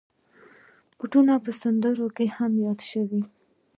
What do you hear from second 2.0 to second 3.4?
کې هم یاد شوي.